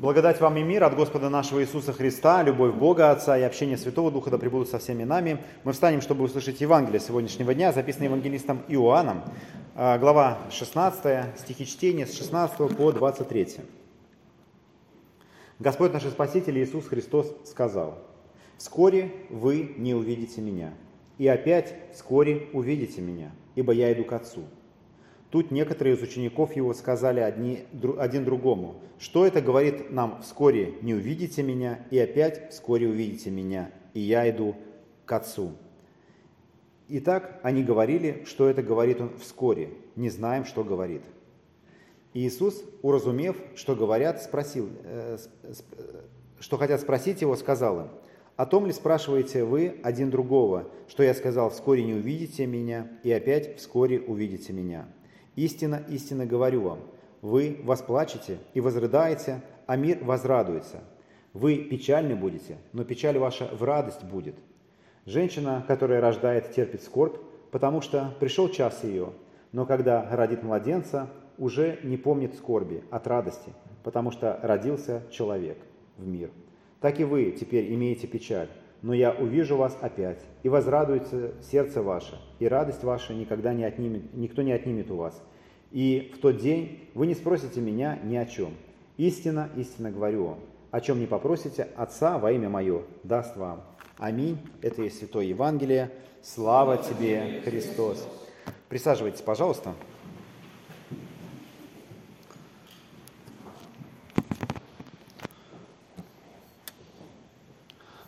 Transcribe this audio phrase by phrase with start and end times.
[0.00, 4.10] Благодать вам и мир от Господа нашего Иисуса Христа, любовь Бога Отца и общение Святого
[4.10, 5.44] Духа да пребудут со всеми нами.
[5.62, 9.22] Мы встанем, чтобы услышать Евангелие сегодняшнего дня, записанное евангелистом Иоанном,
[9.74, 13.60] а, глава 16, стихи чтения с 16 по 23.
[15.58, 17.98] Господь наш Спаситель Иисус Христос сказал,
[18.56, 20.72] «Вскоре вы не увидите Меня,
[21.18, 24.44] и опять вскоре увидите Меня, ибо я иду к Отцу».
[25.30, 27.64] Тут некоторые из учеников его сказали одни,
[27.98, 33.70] один другому, что это говорит нам вскоре не увидите меня, и опять вскоре увидите меня,
[33.94, 34.56] и я иду
[35.04, 35.52] к Отцу.
[36.88, 41.02] Итак, они говорили, что это говорит он вскоре, не знаем, что говорит.
[42.12, 45.52] Иисус, уразумев, что говорят, спросил, э, э,
[46.40, 47.88] что хотят спросить его, сказал им,
[48.34, 53.12] «О том ли спрашиваете вы один другого, что я сказал, вскоре не увидите меня, и
[53.12, 54.88] опять вскоре увидите меня?»
[55.36, 56.80] Истинно, истинно говорю вам,
[57.22, 60.80] вы восплачете и возрыдаете, а мир возрадуется.
[61.32, 64.34] Вы печальны будете, но печаль ваша в радость будет.
[65.06, 67.16] Женщина, которая рождает, терпит скорбь,
[67.50, 69.12] потому что пришел час ее,
[69.52, 75.58] но когда родит младенца, уже не помнит скорби от радости, потому что родился человек
[75.96, 76.30] в мир.
[76.80, 78.48] Так и вы теперь имеете печаль,
[78.82, 84.14] но я увижу вас опять, и возрадуется сердце ваше, и радость ваша никогда не отнимет,
[84.14, 85.22] никто не отнимет у вас.
[85.70, 88.54] И в тот день вы не спросите меня ни о чем.
[88.96, 93.62] Истинно, истинно говорю вам, о чем не попросите, Отца во имя Мое даст вам.
[93.98, 94.38] Аминь.
[94.62, 95.90] Это есть Святое Евангелие.
[96.22, 98.06] Слава тебе, Христос.
[98.68, 99.74] Присаживайтесь, пожалуйста.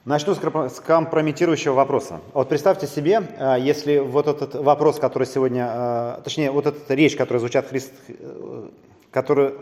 [0.04, 2.20] Начну с компрометирующего вопроса.
[2.34, 7.14] Вот представьте себе, э, если вот этот вопрос, который сегодня, э, точнее, вот эта речь,
[7.14, 8.68] которая звучит Христ, э,
[9.12, 9.60] которую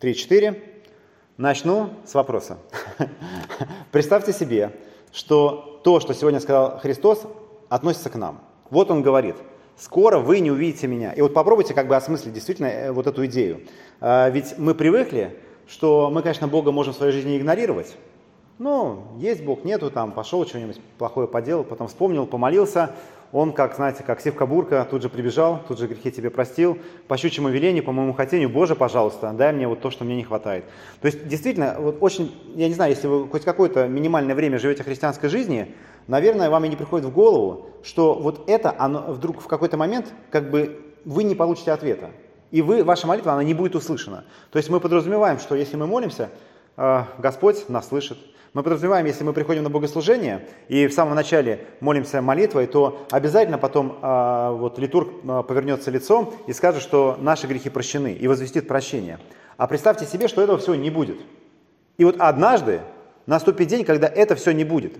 [0.00, 0.60] 3-4,
[1.36, 2.58] начну с вопроса.
[3.92, 4.72] Представьте себе,
[5.12, 7.22] что то, что сегодня сказал Христос,
[7.68, 8.40] относится к нам.
[8.70, 9.36] Вот он говорит,
[9.76, 11.12] скоро вы не увидите меня.
[11.12, 13.60] И вот попробуйте как бы осмыслить действительно вот эту идею.
[14.00, 17.94] Ведь мы привыкли, что мы, конечно, Бога можем в своей жизни игнорировать,
[18.58, 22.92] ну, есть Бог, нету, там, пошел, что-нибудь плохое поделал, потом вспомнил, помолился,
[23.32, 26.78] он, как, знаете, как сивка-бурка, тут же прибежал, тут же грехи тебе простил,
[27.08, 30.24] по щучьему велению, по моему хотению, Боже, пожалуйста, дай мне вот то, что мне не
[30.24, 30.64] хватает.
[31.00, 34.84] То есть, действительно, вот очень, я не знаю, если вы хоть какое-то минимальное время живете
[34.84, 35.74] христианской жизни,
[36.06, 40.14] наверное, вам и не приходит в голову, что вот это, оно вдруг в какой-то момент,
[40.30, 42.10] как бы, вы не получите ответа.
[42.52, 44.24] И вы, ваша молитва, она не будет услышана.
[44.50, 46.30] То есть мы подразумеваем, что если мы молимся,
[46.76, 48.18] Господь нас слышит,
[48.56, 53.58] мы подразумеваем, если мы приходим на богослужение и в самом начале молимся молитвой, то обязательно
[53.58, 58.66] потом э, вот, литург э, повернется лицом и скажет, что наши грехи прощены и возвестит
[58.66, 59.18] прощение.
[59.58, 61.18] А представьте себе, что этого всего не будет.
[61.98, 62.80] И вот однажды
[63.26, 64.94] наступит день, когда это все не будет.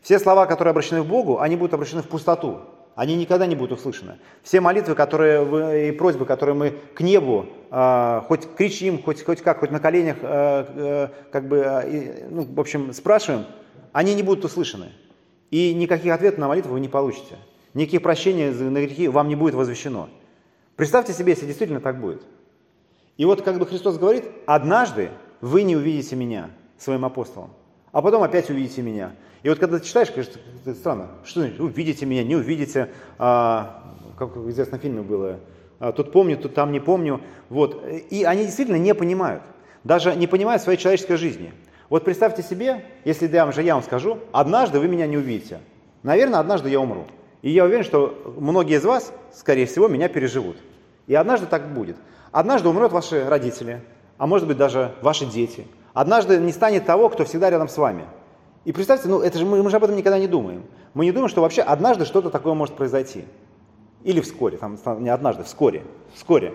[0.00, 2.62] Все слова, которые обращены к Богу, они будут обращены в пустоту
[2.94, 4.18] они никогда не будут услышаны.
[4.42, 9.60] Все молитвы которые, и просьбы, которые мы к небу, э, хоть кричим, хоть, хоть как,
[9.60, 13.46] хоть на коленях, э, э, как бы, э, ну, в общем, спрашиваем,
[13.92, 14.92] они не будут услышаны.
[15.50, 17.38] И никаких ответов на молитву вы не получите.
[17.74, 20.08] Никаких прощений на грехи вам не будет возвещено.
[20.76, 22.22] Представьте себе, если действительно так будет.
[23.16, 25.10] И вот как бы Христос говорит, однажды
[25.40, 27.50] вы не увидите меня своим апостолом,
[27.92, 29.12] а потом опять увидите меня.
[29.42, 33.82] И вот когда ты читаешь, кажется, это странно, что увидите меня, не увидите, а,
[34.18, 35.38] как в известном фильме было,
[35.78, 37.20] а, тут помню, тут там не помню.
[37.48, 37.84] Вот.
[38.10, 39.42] И они действительно не понимают,
[39.84, 41.52] даже не понимают своей человеческой жизни.
[41.90, 45.60] Вот представьте себе, если я вам, же я вам скажу, однажды вы меня не увидите.
[46.02, 47.06] Наверное, однажды я умру.
[47.42, 50.56] И я уверен, что многие из вас, скорее всего, меня переживут.
[51.06, 51.96] И однажды так будет.
[52.30, 53.82] Однажды умрут ваши родители,
[54.16, 55.66] а может быть даже ваши дети.
[55.94, 58.06] Однажды не станет того, кто всегда рядом с вами–
[58.64, 60.62] и представьте, ну это же мы, мы же об этом никогда не думаем.
[60.94, 63.24] Мы не думаем, что вообще однажды что-то такое может произойти.
[64.04, 65.82] Или вскоре, там, не однажды, вскоре,
[66.14, 66.54] вскоре.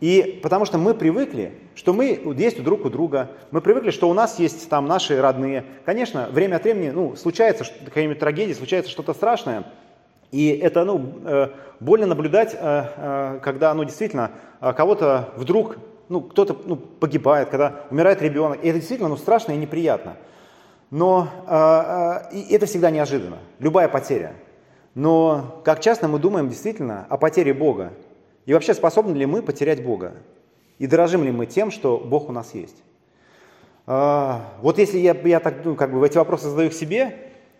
[0.00, 4.14] И потому что мы привыкли, что мы есть друг у друга, мы привыкли, что у
[4.14, 5.64] нас есть там наши родные.
[5.86, 9.64] Конечно, время от времени, ну, случается какая-нибудь трагедия, случается что-то страшное,
[10.32, 11.48] и это, ну, э,
[11.78, 15.76] больно наблюдать, э, э, когда, ну, действительно, кого-то вдруг,
[16.12, 20.16] ну, кто-то ну, погибает, когда умирает ребенок, и это действительно, ну, страшно и неприятно.
[20.90, 24.34] Но э, э, это всегда неожиданно, любая потеря.
[24.94, 27.94] Но как часто мы думаем действительно о потере Бога?
[28.44, 30.12] И вообще способны ли мы потерять Бога?
[30.78, 32.76] И дорожим ли мы тем, что Бог у нас есть?
[33.86, 37.16] Э, вот если я, я так, ну, как бы эти вопросы задаю к себе,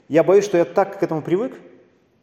[0.09, 1.55] я боюсь, что я так к этому привык,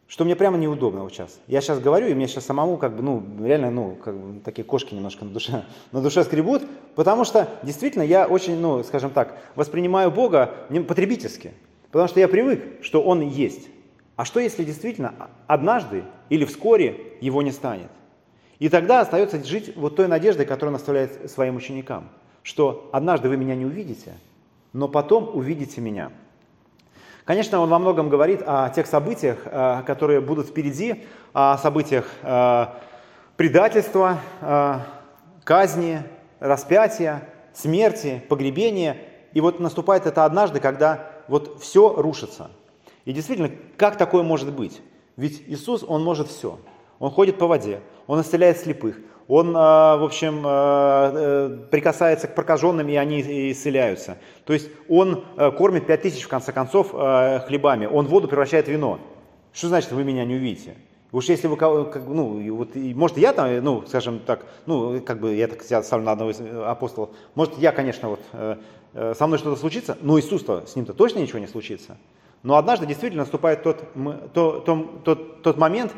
[0.10, 1.40] что мне прямо неудобно вот сейчас.
[1.48, 4.64] Я сейчас говорю, и мне сейчас самому как бы, ну, реально, ну, как бы такие
[4.64, 6.64] кошки немножко на душе, на душе скребут,
[6.96, 10.56] потому что действительно я очень, ну, скажем так, воспринимаю Бога
[10.88, 11.54] потребительски,
[11.92, 13.70] потому что я привык, что Он есть.
[14.16, 17.92] А что если действительно однажды или вскоре Его не станет?
[18.58, 22.10] И тогда остается жить вот той надеждой, которую он оставляет своим ученикам,
[22.42, 24.16] что однажды вы меня не увидите,
[24.74, 26.12] но потом увидите меня.
[27.30, 32.66] Конечно, он во многом говорит о тех событиях, э, которые будут впереди, о событиях э,
[33.38, 34.80] предательства, э,
[35.44, 36.02] казни,
[36.40, 38.98] распятия, смерти, погребения.
[39.34, 42.50] И вот наступает это однажды, когда вот все рушится.
[43.06, 44.82] И действительно, как такое может быть?
[45.16, 46.58] Ведь Иисус, Он может все.
[46.98, 48.98] Он ходит по воде, Он исцеляет слепых,
[49.30, 53.22] он, а, в общем, а, э, прикасается к прокаженным, и они
[53.52, 54.18] исцеляются.
[54.44, 57.86] То есть он э, кормит пять тысяч, в конце концов, э, хлебами.
[57.86, 59.00] Он воду превращает в вино.
[59.54, 60.76] Что значит, вы меня не увидите?
[61.12, 61.58] Уж если вы,
[62.08, 66.06] ну, вот, может, я там, ну, скажем так, ну, как бы я так себя ставлю
[66.06, 68.20] на одного из апостолов, может, я, конечно, вот,
[68.94, 71.98] со мной что-то случится, но Иисус-то, с ним-то точно ничего не случится.
[72.44, 73.84] Но однажды действительно наступает тот,
[74.34, 74.66] тот,
[75.04, 75.94] тот, тот момент,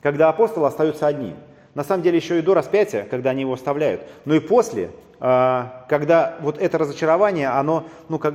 [0.00, 1.34] когда апостолы остаются одни–
[1.76, 4.90] на самом деле еще и до распятия, когда они его оставляют, но и после,
[5.20, 8.30] а, когда вот это разочарование, оно, ну, а,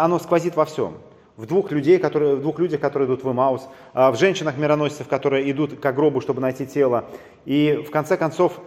[0.00, 0.94] а, оно сквозит во всем.
[1.36, 5.78] В двух, людей, которые, в двух людях, которые идут в Имаус, в женщинах-мироносцев, которые идут
[5.78, 7.04] к гробу, чтобы найти тело.
[7.46, 8.60] И в конце концов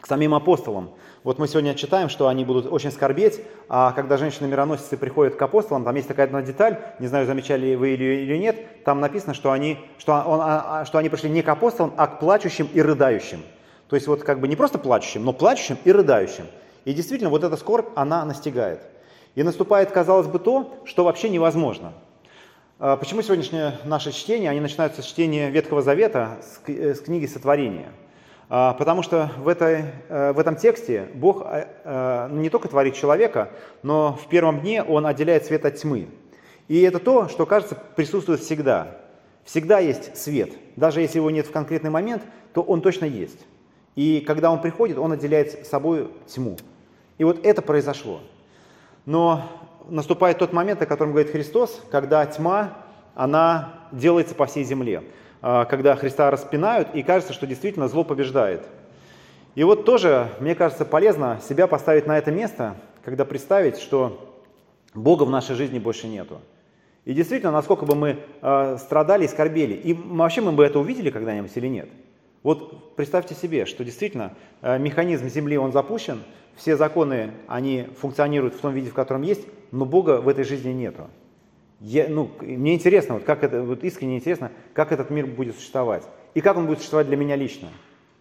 [0.00, 0.90] к самим апостолам.
[1.24, 3.40] Вот мы сегодня читаем, что они будут очень скорбеть,
[3.70, 7.94] а когда женщины-мироносицы приходят к апостолам, там есть такая одна деталь, не знаю, замечали вы
[7.94, 11.48] или, нет, там написано, что они, что, он, а, а, что они пришли не к
[11.48, 13.40] апостолам, а к плачущим и рыдающим.
[13.88, 16.44] То есть вот как бы не просто плачущим, но плачущим и рыдающим.
[16.84, 18.80] И действительно, вот эта скорбь, она настигает.
[19.34, 21.94] И наступает, казалось бы, то, что вообще невозможно.
[22.78, 27.88] А почему сегодняшнее наше чтение, они начинаются с чтения Ветхого Завета, с, с книги Сотворения–
[28.48, 33.50] потому что в, этой, э, в этом тексте Бог э, э, не только творит человека,
[33.82, 36.08] но в первом дне Он отделяет свет от тьмы.
[36.68, 38.98] И это то, что, кажется, присутствует всегда.
[39.44, 40.52] Всегда есть свет.
[40.76, 43.44] Даже если его нет в конкретный момент, то он точно есть.
[43.94, 46.56] И когда он приходит, он отделяет собой тьму.
[47.18, 48.20] И вот это произошло.
[49.06, 49.42] Но
[49.88, 52.78] наступает тот момент, о котором говорит Христос, когда тьма,
[53.14, 55.02] она делается по всей земле.
[55.46, 58.62] А, когда Христа распинают, и кажется, что действительно зло побеждает.
[59.54, 64.34] И вот тоже, мне кажется, полезно себя поставить на это место, когда представить, что
[64.94, 66.40] Бога в нашей жизни больше нету.
[67.04, 71.10] И действительно, насколько бы мы э, страдали и скорбели, и вообще мы бы это увидели
[71.10, 71.90] когда-нибудь или нет.
[72.42, 74.32] Вот представьте себе, что действительно
[74.62, 76.22] э, механизм Земли, он запущен,
[76.56, 80.70] все законы, они функционируют в том виде, в котором есть, но Бога в этой жизни
[80.70, 81.10] нету.
[81.86, 86.02] Я, ну, мне интересно, вот как это, вот искренне интересно, как этот мир будет существовать.
[86.32, 87.68] И как он будет существовать для меня лично.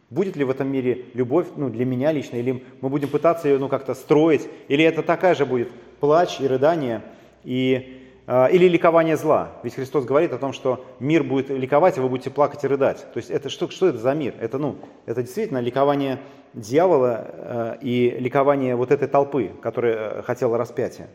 [0.10, 3.60] Будет ли в этом мире любовь, ну, для меня лично, или мы будем пытаться ее,
[3.60, 5.71] ну, как-то строить, или это такая же будет
[6.01, 7.04] плач и рыдание,
[7.45, 9.54] и, э, или ликование зла.
[9.63, 13.06] Ведь Христос говорит о том, что мир будет ликовать, а вы будете плакать и рыдать.
[13.13, 14.36] То есть это что, что это за мир?
[14.42, 14.75] Это, ну,
[15.06, 16.19] это действительно ликование
[16.54, 21.07] дьявола э, и ликование вот этой толпы, которая э, хотела распятия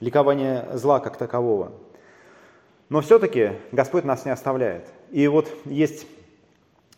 [0.00, 1.72] ликование зла как такового.
[2.88, 4.86] Но все-таки Господь нас не оставляет.
[5.10, 6.06] И вот есть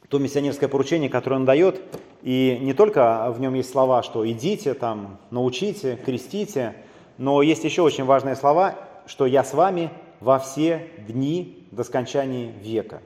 [0.09, 1.81] то миссионерское поручение, которое Он дает,
[2.23, 6.75] и не только в нем есть слова, что идите, там, научите, крестите,
[7.19, 8.75] но есть еще очень важные слова,
[9.07, 9.91] что я с вами
[10.21, 13.03] во все дни до скончания века.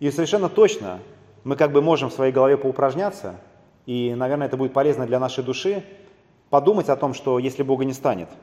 [0.00, 0.98] И совершенно точно
[1.44, 3.36] мы как бы можем в своей голове поупражняться,
[3.86, 5.84] и, наверное, это будет полезно для нашей души,
[6.50, 8.28] подумать о том, что если Бога не станет–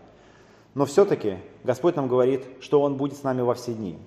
[0.74, 3.98] но все-таки Господь нам говорит, что Он будет с нами во все дни.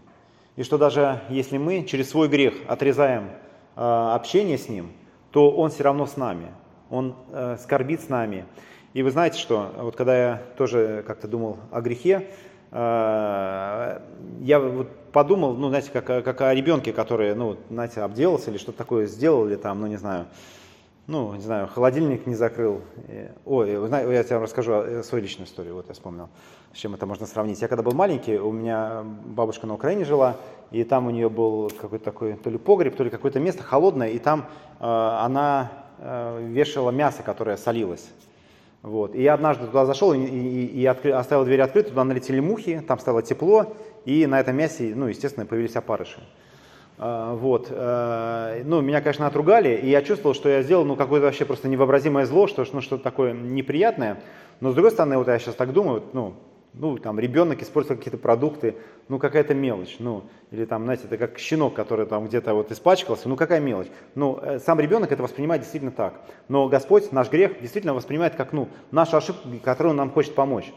[0.57, 3.31] И что даже если мы через свой грех отрезаем
[3.77, 4.93] э, общение с Ним,
[5.31, 6.53] то Он все равно с нами.
[6.91, 8.47] Он э, скорбит с нами.
[8.93, 12.29] И вы знаете, что вот когда я тоже как-то думал о грехе,
[12.71, 14.01] э,
[14.41, 18.79] я вот подумал, ну, знаете, как, как о ребенке, который, ну, знаете, обделался или что-то
[18.79, 20.27] такое сделал, или там, ну, не знаю,
[21.07, 22.81] ну, не знаю, холодильник не закрыл.
[23.45, 26.29] Ой, я тебе расскажу э, свою личную историю, вот я вспомнил,
[26.73, 27.61] с чем это можно сравнить.
[27.61, 30.37] Я когда был маленький, у меня бабушка на Украине жила,
[30.71, 34.09] и там у нее был какой-то такой, то ли погреб, то ли какое-то место холодное,
[34.09, 34.47] и там
[34.81, 38.09] э, она э, вешала мясо, которое солилось.
[38.83, 39.15] Вот.
[39.15, 42.83] И я однажды туда зашел и, и, и откры, оставил дверь открытой, туда налетели мухи,
[42.87, 43.75] там стало тепло,
[44.07, 46.21] и на этом мясе, ну, естественно, появились опарыши.
[46.99, 47.69] А, вот.
[47.71, 51.69] Э, ну, меня, конечно, отругали, и я чувствовал, что я сделал ну, какое-то вообще просто
[51.69, 54.21] невообразимое зло, что, ну, что-то такое неприятное.
[54.61, 56.35] Но, с другой стороны, вот я сейчас так думаю, ну,
[56.77, 58.75] Ну, там, ребенок использовал какие-то продукты,
[59.09, 63.29] ну, какая-то мелочь, ну, или там, знаете, это как щенок, который там где-то вот испачкался,
[63.29, 63.87] ну, какая мелочь.
[64.17, 66.15] Ну, э, сам ребенок это воспринимает действительно так.
[66.49, 70.73] Но Господь наш грех действительно воспринимает как, ну, нашу ошибку, которую он нам хочет помочь.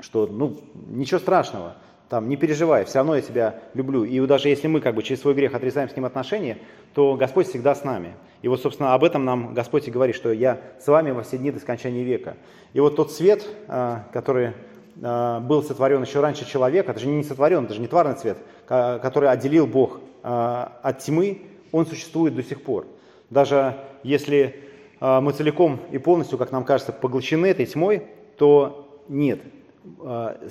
[0.00, 0.56] Что, ну,
[0.88, 1.74] ничего страшного,
[2.10, 4.02] там, не переживай, все равно я тебя люблю.
[4.02, 6.58] И даже если мы как бы через свой грех отрезаем с ним отношения,
[6.92, 8.14] то Господь всегда с нами.
[8.42, 11.38] И вот, собственно, об этом нам Господь и говорит, что я с вами во все
[11.38, 12.36] дни до скончания века.
[12.72, 14.54] И вот тот свет, а, который
[15.00, 18.38] а, был сотворен еще раньше человека, это же не сотворен, это же не тварный цвет,
[18.66, 22.88] который отделил Бог а, от тьмы, он существует до сих пор.
[23.30, 24.56] Даже если
[25.00, 28.02] мы целиком и полностью, как нам кажется, поглощены этой тьмой,
[28.36, 29.40] то нет,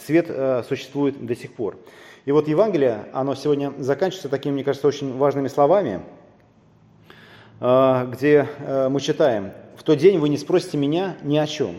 [0.04, 1.78] свет существует до сих пор.
[2.26, 6.02] И вот Евангелие, оно сегодня заканчивается такими, мне кажется, очень важными словами–
[7.62, 8.48] а, где
[8.90, 11.76] мы читаем, «В тот день вы не спросите меня ни о чем».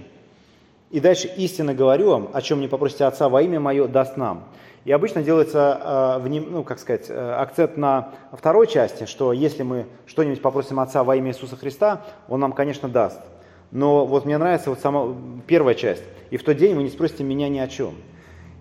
[0.91, 4.45] И дальше истинно говорю вам, о чем не попросите Отца во имя Мое, даст нам.
[4.85, 10.81] И обычно делается ну, как сказать, акцент на второй части, что если мы что-нибудь попросим
[10.81, 13.21] Отца во имя Иисуса Христа, Он нам, конечно, даст.
[13.71, 15.15] Но вот мне нравится вот сама
[15.47, 16.03] первая часть.
[16.31, 17.95] «И в тот день вы не спросите меня ни о чем».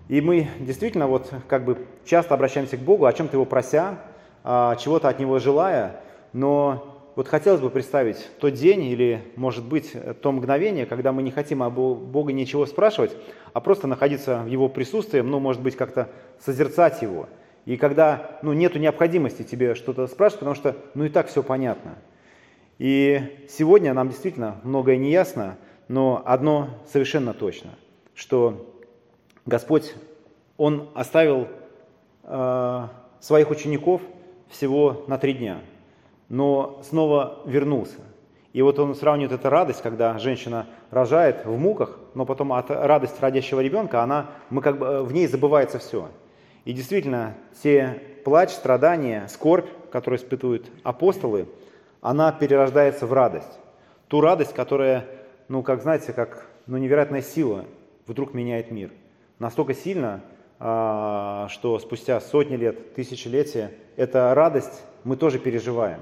[0.08, 3.98] И мы действительно вот как бы часто обращаемся к Богу, о чем-то Его прося,
[4.42, 6.00] а, чего-то от Него желая,
[6.32, 11.30] но вот хотелось бы представить тот день или, может быть, то мгновение, когда мы не
[11.30, 13.16] хотим об Бога ничего спрашивать,
[13.52, 16.08] а просто находиться в Его присутствии, ну, может быть, как-то
[16.40, 17.28] созерцать Его.
[17.66, 21.96] И когда ну, нет необходимости тебе что-то спрашивать, потому что ну и так все понятно.
[22.80, 25.56] И сегодня нам действительно многое не ясно,
[25.86, 27.70] но одно совершенно точно,
[28.16, 28.74] что
[29.46, 29.94] Господь,
[30.56, 31.46] Он оставил
[32.24, 32.88] э,
[33.20, 34.02] своих учеников
[34.48, 35.60] всего на три дня–
[36.30, 37.98] но снова вернулся.
[38.52, 43.20] И вот он сравнивает эту радость, когда женщина рожает в муках, но потом от радости
[43.20, 46.08] родящего ребенка, она, мы как бы, э, в ней забывается все.
[46.64, 51.46] И действительно, те плач, страдания, скорбь, которые испытывают апостолы,
[52.00, 53.58] она перерождается в радость.
[54.08, 55.06] Ту радость, которая,
[55.48, 57.64] ну, как знаете, как ну, невероятная сила
[58.06, 58.90] вдруг меняет мир.
[59.38, 60.20] Настолько сильно,
[60.58, 66.00] а, что спустя сотни лет, тысячелетия, эта радость мы тоже переживаем.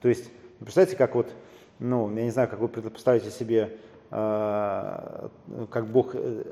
[0.00, 1.32] То есть, представьте, как вот,
[1.78, 3.76] ну, я не знаю, как вы представляете себе,
[4.10, 5.28] э,
[5.70, 6.44] как Бог э,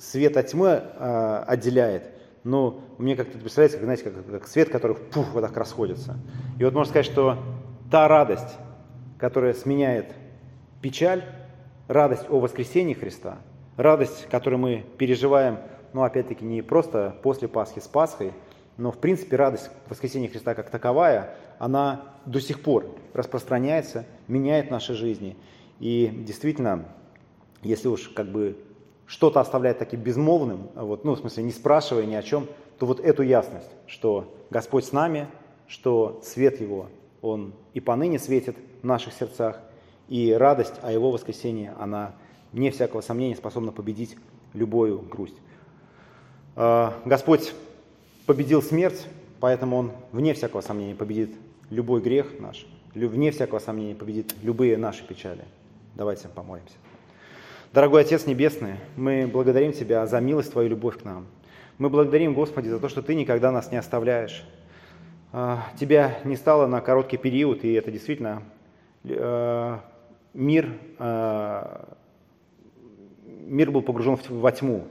[0.00, 2.10] свет от тьмы э, отделяет,
[2.44, 6.16] но мне как-то представляется, как, знаете, как, как свет, который пух, вот так расходится.
[6.58, 7.38] И вот можно сказать, что
[7.90, 8.56] та радость,
[9.18, 10.12] которая сменяет
[10.82, 11.24] печаль,
[11.86, 13.38] радость о воскресении Христа,
[13.76, 15.58] радость, которую мы переживаем,
[15.94, 18.32] ну, опять-таки, не просто после Пасхи с Пасхой,
[18.76, 24.94] но, в принципе, радость воскресения Христа как таковая, она до сих пор распространяется, меняет наши
[24.94, 25.36] жизни.
[25.80, 26.84] И действительно,
[27.62, 28.58] если уж как бы
[29.06, 32.46] что-то оставляет таким безмолвным, вот, ну, в смысле, не спрашивая ни о чем,
[32.78, 35.26] то вот эту ясность, что Господь с нами,
[35.66, 36.88] что свет Его,
[37.22, 39.60] Он и поныне светит в наших сердцах,
[40.08, 42.14] и радость о Его воскресении, она,
[42.52, 44.16] вне всякого сомнения, способна победить
[44.54, 45.36] любую грусть.
[46.56, 47.52] А, Господь
[48.26, 49.06] победил смерть,
[49.40, 51.30] поэтому Он, вне всякого сомнения, победит
[51.70, 55.44] любой грех наш, вне всякого сомнения победит любые наши печали.
[55.94, 56.74] Давайте помолимся.
[57.72, 61.26] Дорогой Отец Небесный, мы благодарим Тебя за милость Твою любовь к нам.
[61.76, 64.44] Мы благодарим, Господи, за то, что Ты никогда нас не оставляешь.
[65.30, 68.42] А, тебя не стало на короткий период, и это действительно
[69.04, 69.78] э,
[70.32, 71.84] мир, э,
[73.26, 74.88] мир был погружен во тьму,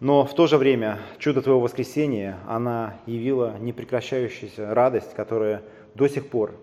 [0.00, 5.62] но в то же время чудо Твоего воскресения, она явила непрекращающуюся радость, которая
[5.94, 6.56] до сих пор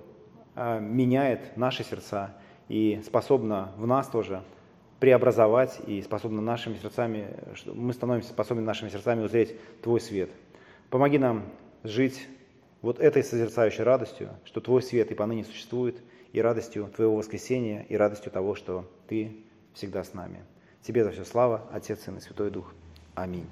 [0.54, 2.36] а, меняет наши сердца
[2.68, 4.44] и способна в нас тоже
[5.00, 7.28] преобразовать и способна нашими сердцами,
[7.66, 10.30] мы становимся способны нашими сердцами узреть Твой свет.
[10.90, 11.46] Помоги нам
[11.84, 12.28] жить
[12.82, 15.98] вот этой созерцающей радостью, что Твой свет и поныне существует,
[16.34, 19.36] и радостью Твоего воскресения, и радостью того, что Ты
[19.74, 20.44] всегда с нами.
[20.82, 22.74] Тебе за все слава, Отец, Сын и Святой Дух.
[23.14, 23.48] Аминь.